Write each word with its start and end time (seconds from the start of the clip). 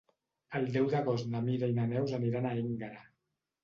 El 0.59 0.65
deu 0.77 0.87
d'agost 0.95 1.29
na 1.35 1.43
Mira 1.51 1.71
i 1.75 1.79
na 1.79 1.87
Neus 1.95 2.19
aniran 2.23 2.53
a 2.53 2.59
Énguera. 2.67 3.09